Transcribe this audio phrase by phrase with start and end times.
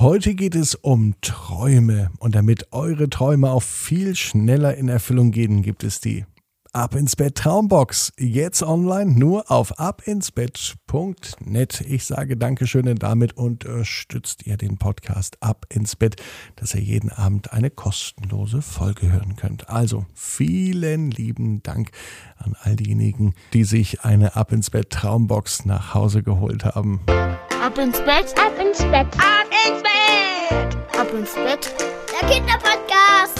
[0.00, 5.60] Heute geht es um Träume und damit eure Träume auch viel schneller in Erfüllung gehen,
[5.60, 6.24] gibt es die
[6.72, 8.14] Ab ins Bett Traumbox.
[8.18, 11.84] Jetzt online nur auf abinsbett.net.
[11.86, 16.16] Ich sage Dankeschön und damit unterstützt ihr den Podcast Ab ins Bett,
[16.56, 19.68] dass ihr jeden Abend eine kostenlose Folge hören könnt.
[19.68, 21.90] Also vielen lieben Dank
[22.38, 27.02] an all diejenigen, die sich eine Ab ins Bett Traumbox nach Hause geholt haben.
[27.62, 31.74] Ab ins Bett, ab ins Bett, ab ins Bett, ab ins Bett,
[32.10, 33.38] der Kinderpodcast.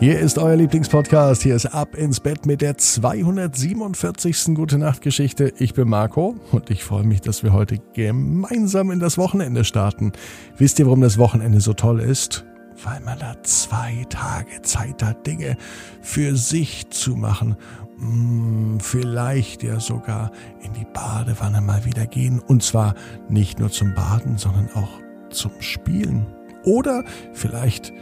[0.00, 1.42] Hier ist euer Lieblingspodcast.
[1.42, 4.56] Hier ist Ab ins Bett mit der 247.
[4.56, 5.52] Gute Nacht Geschichte.
[5.58, 10.10] Ich bin Marco und ich freue mich, dass wir heute gemeinsam in das Wochenende starten.
[10.58, 12.44] Wisst ihr, warum das Wochenende so toll ist?
[12.82, 15.56] Weil man da zwei Tage Zeit hat, Dinge
[16.02, 17.56] für sich zu machen.
[17.98, 20.30] Hm, vielleicht ja sogar
[20.62, 22.40] in die Badewanne mal wieder gehen.
[22.40, 22.94] Und zwar
[23.28, 25.00] nicht nur zum Baden, sondern auch
[25.30, 26.26] zum Spielen.
[26.64, 27.92] Oder vielleicht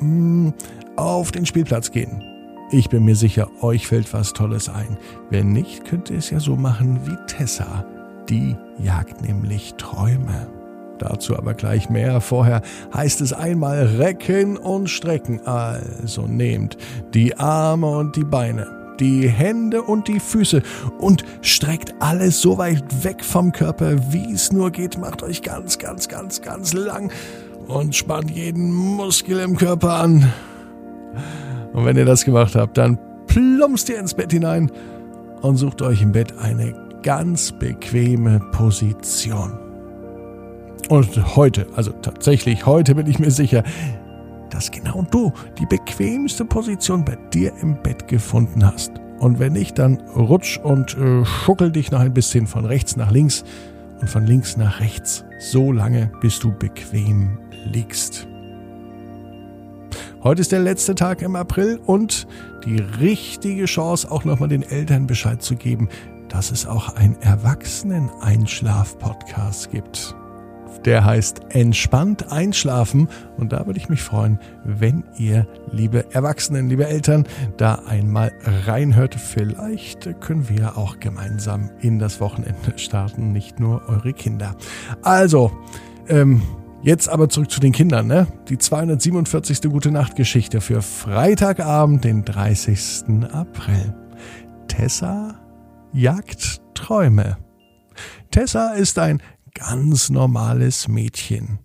[0.00, 0.54] hm,
[0.96, 2.22] auf den Spielplatz gehen.
[2.70, 4.98] Ich bin mir sicher, euch fällt was Tolles ein.
[5.30, 7.86] Wenn nicht, könnt ihr es ja so machen wie Tessa.
[8.28, 10.48] Die jagt nämlich Träume.
[10.98, 12.20] Dazu aber gleich mehr.
[12.20, 12.60] Vorher
[12.92, 15.40] heißt es einmal recken und strecken.
[15.46, 16.76] Also nehmt
[17.14, 18.66] die Arme und die Beine,
[19.00, 20.62] die Hände und die Füße
[20.98, 24.98] und streckt alles so weit weg vom Körper, wie es nur geht.
[24.98, 27.12] Macht euch ganz, ganz, ganz, ganz lang
[27.66, 30.32] und spannt jeden Muskel im Körper an.
[31.72, 34.70] Und wenn ihr das gemacht habt, dann plumpst ihr ins Bett hinein
[35.42, 39.52] und sucht euch im Bett eine ganz bequeme Position.
[40.88, 43.62] Und heute, also tatsächlich heute bin ich mir sicher,
[44.50, 48.92] dass genau du die bequemste Position bei dir im Bett gefunden hast.
[49.18, 53.10] Und wenn nicht, dann rutsch und äh, schuckel dich noch ein bisschen von rechts nach
[53.10, 53.44] links
[54.00, 58.28] und von links nach rechts, so lange, bis du bequem liegst.
[60.22, 62.26] Heute ist der letzte Tag im April und
[62.64, 65.90] die richtige Chance, auch nochmal den Eltern Bescheid zu geben,
[66.28, 70.16] dass es auch einen Erwachsenen-Einschlaf-Podcast gibt.
[70.84, 76.86] Der heißt Entspannt Einschlafen und da würde ich mich freuen, wenn ihr, liebe Erwachsenen, liebe
[76.86, 78.32] Eltern, da einmal
[78.66, 79.14] reinhört.
[79.14, 84.54] Vielleicht können wir auch gemeinsam in das Wochenende starten, nicht nur eure Kinder.
[85.02, 85.52] Also,
[86.08, 86.42] ähm,
[86.80, 88.28] Jetzt aber zurück zu den Kindern, ne?
[88.48, 89.62] Die 247.
[89.62, 93.24] Gute Nacht Geschichte für Freitagabend, den 30.
[93.32, 93.94] April.
[94.68, 95.34] Tessa
[95.92, 97.36] jagt Träume.
[98.30, 99.20] Tessa ist ein
[99.58, 101.58] ganz normales Mädchen.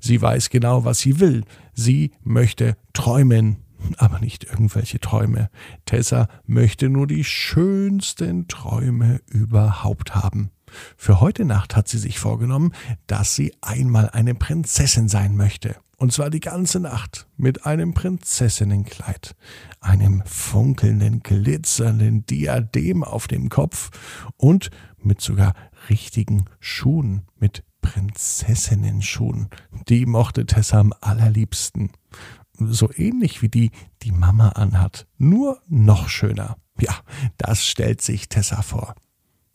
[0.00, 1.44] Sie weiß genau, was sie will.
[1.74, 3.58] Sie möchte träumen,
[3.98, 5.50] aber nicht irgendwelche Träume.
[5.84, 10.50] Tessa möchte nur die schönsten Träume überhaupt haben.
[10.96, 12.72] Für heute Nacht hat sie sich vorgenommen,
[13.06, 15.76] dass sie einmal eine Prinzessin sein möchte.
[15.98, 19.34] Und zwar die ganze Nacht mit einem Prinzessinnenkleid,
[19.80, 23.90] einem funkelnden, glitzernden Diadem auf dem Kopf
[24.36, 25.54] und mit sogar
[25.88, 29.48] richtigen Schuhen, mit Prinzessinnenschuhen.
[29.88, 31.92] Die mochte Tessa am allerliebsten.
[32.58, 33.70] So ähnlich wie die,
[34.02, 36.56] die Mama anhat, nur noch schöner.
[36.80, 36.94] Ja,
[37.36, 38.94] das stellt sich Tessa vor.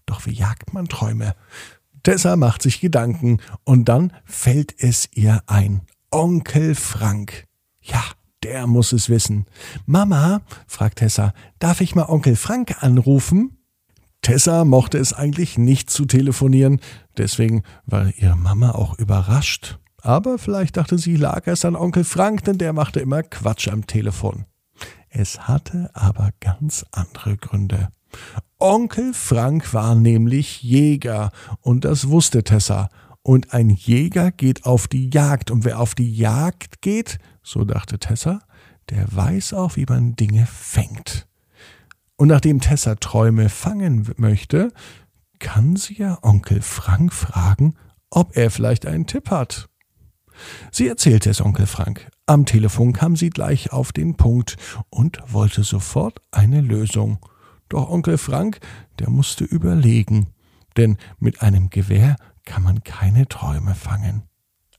[0.06, 1.36] Doch wie jagt man Träume?
[2.04, 5.82] Tessa macht sich Gedanken und dann fällt es ihr ein.
[6.10, 7.48] Onkel Frank.
[7.82, 8.04] Ja,
[8.44, 9.46] der muss es wissen.
[9.86, 13.61] Mama, fragt Tessa, darf ich mal Onkel Frank anrufen?
[14.22, 16.80] Tessa mochte es eigentlich nicht zu telefonieren,
[17.18, 19.80] deswegen war ihre Mama auch überrascht.
[20.02, 23.88] Aber vielleicht dachte sie, lag es an Onkel Frank, denn der machte immer Quatsch am
[23.88, 24.46] Telefon.
[25.10, 27.90] Es hatte aber ganz andere Gründe.
[28.60, 31.32] Onkel Frank war nämlich Jäger
[31.62, 32.90] und das wusste Tessa.
[33.24, 35.52] Und ein Jäger geht auf die Jagd.
[35.52, 38.40] Und wer auf die Jagd geht, so dachte Tessa,
[38.90, 41.28] der weiß auch, wie man Dinge fängt.
[42.22, 44.72] Und nachdem Tessa Träume fangen möchte,
[45.40, 47.74] kann sie ja Onkel Frank fragen,
[48.12, 49.70] ob er vielleicht einen Tipp hat.
[50.72, 52.12] Sie erzählte es Onkel Frank.
[52.28, 54.58] Am Telefon kam sie gleich auf den Punkt
[54.92, 57.18] und wollte sofort eine Lösung.
[57.70, 58.60] Doch Onkel Frank,
[59.00, 60.28] der musste überlegen,
[60.78, 64.22] denn mit einem Gewehr kann man keine Träume fangen.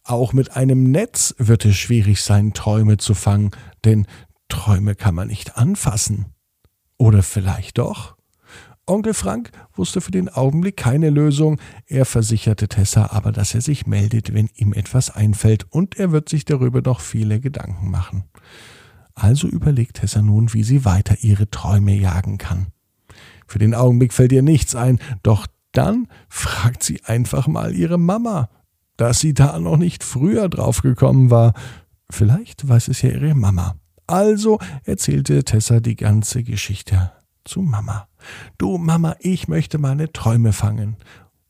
[0.04, 3.50] Auch mit einem Netz wird es schwierig sein, Träume zu fangen,
[3.84, 4.06] denn
[4.48, 6.26] Träume kann man nicht anfassen.
[7.02, 8.14] Oder vielleicht doch?
[8.86, 13.88] Onkel Frank wusste für den Augenblick keine Lösung, er versicherte Tessa aber, dass er sich
[13.88, 18.22] meldet, wenn ihm etwas einfällt, und er wird sich darüber noch viele Gedanken machen.
[19.16, 22.68] Also überlegt Tessa nun, wie sie weiter ihre Träume jagen kann.
[23.48, 28.48] Für den Augenblick fällt ihr nichts ein, doch dann fragt sie einfach mal ihre Mama.
[28.96, 31.54] Dass sie da noch nicht früher drauf gekommen war,
[32.10, 33.74] vielleicht weiß es ja ihre Mama.
[34.12, 37.12] Also erzählte Tessa die ganze Geschichte
[37.44, 38.08] zu Mama.
[38.58, 40.98] Du Mama, ich möchte meine Träume fangen.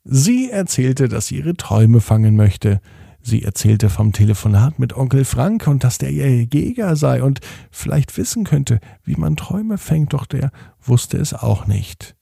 [0.05, 2.81] Sie erzählte, dass sie ihre Träume fangen möchte.
[3.20, 7.41] Sie erzählte vom Telefonat mit Onkel Frank und dass der ihr Jäger sei und
[7.73, 12.14] vielleicht wissen könnte, wie man Träume fängt, doch der wusste es auch nicht.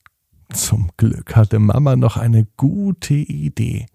[0.51, 3.85] Zum Glück hatte Mama noch eine gute Idee.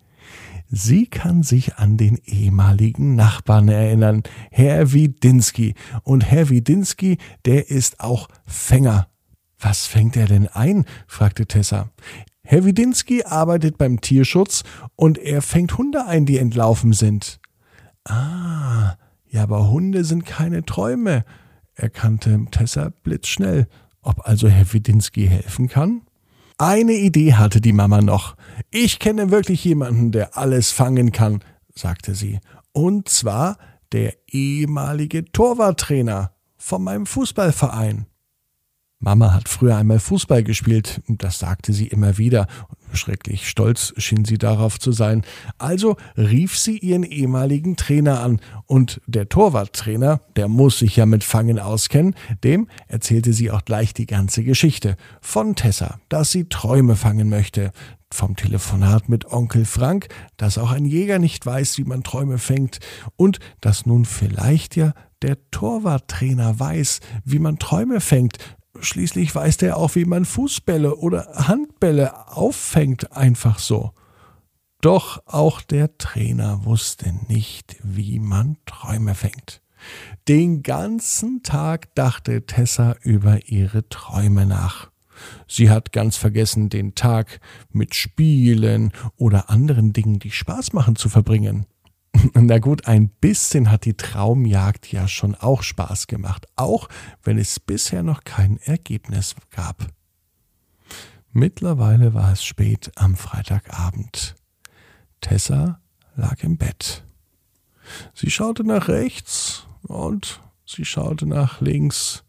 [0.69, 5.75] Sie kann sich an den ehemaligen Nachbarn erinnern, Herr Widinski.
[6.03, 9.09] Und Herr Widinski, der ist auch Fänger.
[9.59, 10.85] Was fängt er denn ein?
[11.07, 11.91] fragte Tessa.
[12.43, 14.63] Herr Widinski arbeitet beim Tierschutz
[14.95, 17.41] und er fängt Hunde ein, die entlaufen sind.
[18.05, 18.97] Ah,
[19.29, 21.25] ja, aber Hunde sind keine Träume,
[21.75, 23.67] erkannte Tessa blitzschnell.
[24.01, 26.03] Ob also Herr Widinski helfen kann?
[26.59, 28.35] Eine Idee hatte die Mama noch.
[28.71, 31.41] Ich kenne wirklich jemanden, der alles fangen kann,
[31.75, 32.41] sagte sie.
[32.73, 33.59] Und zwar
[33.93, 38.07] der ehemalige Torwarttrainer von meinem Fußballverein.
[38.99, 42.47] Mama hat früher einmal Fußball gespielt, das sagte sie immer wieder.
[42.95, 45.23] Schrecklich stolz schien sie darauf zu sein.
[45.59, 51.25] Also rief sie ihren ehemaligen Trainer an, und der Torwarttrainer, der muss sich ja mit
[51.25, 54.97] Fangen auskennen, dem erzählte sie auch gleich die ganze Geschichte.
[55.21, 57.73] Von Tessa, dass sie Träume fangen möchte,
[58.11, 60.09] vom Telefonat mit Onkel Frank,
[60.39, 62.79] dass auch ein Jäger nicht weiß, wie man Träume fängt,
[63.17, 68.39] und dass nun vielleicht ja der Torwarttrainer weiß, wie man Träume fängt,
[68.81, 73.93] Schließlich weiß der auch, wie man Fußbälle oder Handbälle auffängt, einfach so.
[74.81, 79.63] Doch auch der Trainer wusste nicht, wie man Träume fängt.
[80.29, 84.91] Den ganzen Tag dachte Tessa über ihre Träume nach.
[85.49, 87.41] Sie hat ganz vergessen, den Tag
[87.73, 91.67] mit Spielen oder anderen Dingen, die Spaß machen, zu verbringen.
[92.35, 96.89] Na gut, ein bisschen hat die Traumjagd ja schon auch Spaß gemacht, auch
[97.23, 99.87] wenn es bisher noch kein Ergebnis gab.
[101.33, 104.37] Mittlerweile war es spät am Freitagabend.
[105.21, 105.81] Tessa
[106.15, 107.05] lag im Bett.
[108.15, 112.25] Sie schaute nach rechts und sie schaute nach links.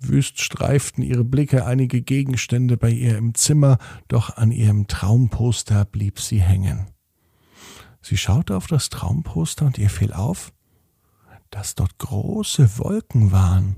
[0.00, 3.78] Wüst streiften ihre Blicke einige Gegenstände bei ihr im Zimmer,
[4.08, 6.91] doch an ihrem Traumposter blieb sie hängen.
[8.02, 10.52] Sie schaute auf das Traumposter und ihr fiel auf,
[11.50, 13.76] dass dort große Wolken waren.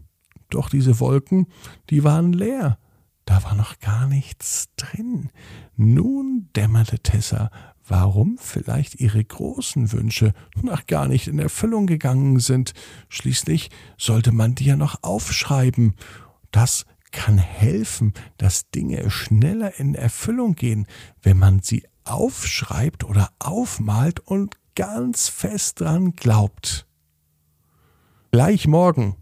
[0.48, 1.46] Doch diese Wolken,
[1.90, 2.78] die waren leer.
[3.26, 5.30] Da war noch gar nichts drin.
[5.76, 7.50] Nun dämmerte Tessa,
[7.86, 12.72] warum vielleicht ihre großen Wünsche noch gar nicht in Erfüllung gegangen sind.
[13.08, 15.94] Schließlich sollte man die ja noch aufschreiben.
[16.50, 20.86] Das kann helfen, dass Dinge schneller in Erfüllung gehen,
[21.22, 26.86] wenn man sie aufschreibt oder aufmalt und ganz fest dran glaubt.
[28.32, 29.16] Gleich morgen,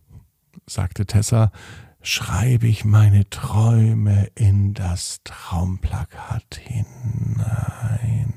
[0.67, 1.53] sagte Tessa,
[2.01, 8.35] schreibe ich meine Träume in das Traumplakat hinein.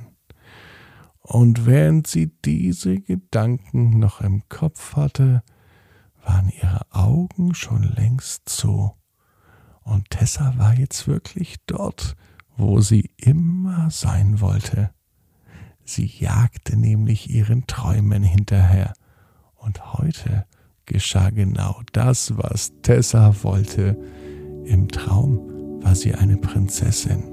[1.21, 5.43] Und während sie diese Gedanken noch im Kopf hatte,
[6.23, 8.91] waren ihre Augen schon längst zu,
[9.85, 12.15] und Tessa war jetzt wirklich dort,
[12.57, 14.91] wo sie immer sein wollte.
[15.83, 18.93] Sie jagte nämlich ihren Träumen hinterher.
[19.55, 20.45] Und heute
[20.85, 23.97] geschah genau das, was Tessa wollte.
[24.65, 27.23] Im Traum war sie eine Prinzessin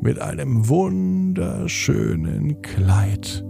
[0.00, 3.44] mit einem wunderschönen Kleid,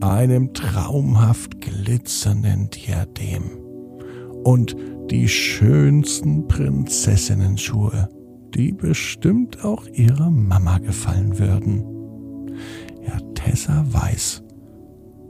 [0.00, 3.50] einem traumhaft glitzernden Diadem
[4.44, 4.76] und
[5.10, 8.08] die schönsten Prinzessinnenschuhe
[8.54, 11.84] die bestimmt auch ihrer Mama gefallen würden.
[13.06, 14.42] Ja, Tessa weiß,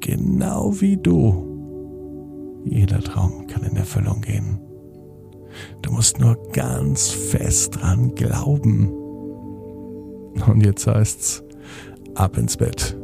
[0.01, 1.53] genau wie du,
[2.65, 4.61] jeder Traum kann in Erfüllung gehen.
[5.83, 8.89] Du musst nur ganz fest dran glauben.
[10.47, 11.43] Und jetzt heißt's,
[12.15, 12.97] ab ins Bett.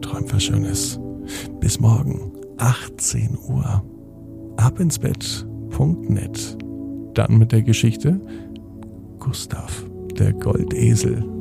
[0.00, 0.98] Träum was Schönes.
[1.60, 3.82] Bis morgen, 18 Uhr.
[4.56, 6.58] Abinsbett.net.
[7.14, 8.20] Dann mit der Geschichte
[9.18, 9.70] Gustav,
[10.18, 11.37] der Goldesel.